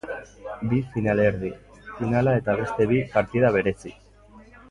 Bi 0.71 0.77
finalerdi, 0.95 1.51
finala 1.99 2.35
eta 2.41 2.57
beste 2.63 2.89
bi 2.93 3.03
partida 3.17 3.55
berezi. 3.59 3.95